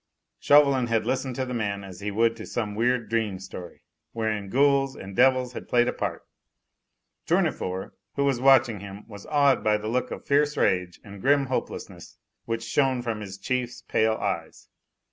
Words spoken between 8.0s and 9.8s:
who was watching him, was awed by